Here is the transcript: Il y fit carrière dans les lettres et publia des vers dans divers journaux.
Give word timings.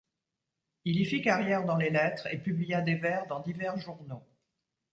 Il 0.83 0.99
y 0.99 1.05
fit 1.05 1.21
carrière 1.21 1.63
dans 1.63 1.75
les 1.77 1.91
lettres 1.91 2.25
et 2.33 2.39
publia 2.39 2.81
des 2.81 2.95
vers 2.95 3.27
dans 3.27 3.39
divers 3.39 3.77
journaux. 3.77 4.25